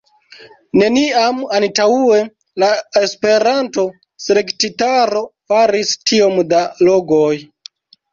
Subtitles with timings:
[0.81, 2.15] Neniam antaŭe
[2.63, 2.69] la
[3.01, 5.21] Esperanto-Selektitaro
[5.53, 6.63] faris tiom da
[7.13, 7.37] goloj.